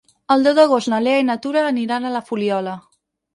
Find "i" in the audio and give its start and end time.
1.23-1.27